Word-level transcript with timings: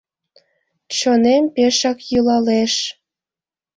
Чонем 0.97 1.43
пешак 1.55 1.97
йӱлалеш! 2.09 2.73